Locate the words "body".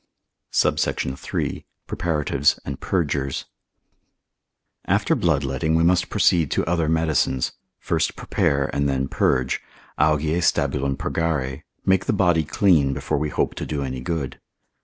12.13-12.43